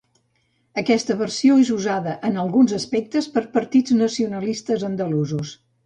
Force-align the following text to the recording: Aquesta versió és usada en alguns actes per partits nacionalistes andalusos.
Aquesta 0.81 1.17
versió 1.19 1.59
és 1.65 1.69
usada 1.77 2.15
en 2.31 2.41
alguns 2.47 2.75
actes 3.03 3.31
per 3.37 3.47
partits 3.59 3.97
nacionalistes 4.03 4.93
andalusos. 4.93 5.59